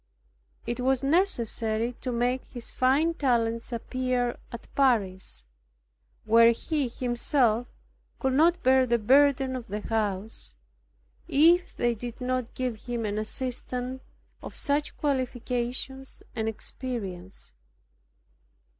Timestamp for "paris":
4.73-5.45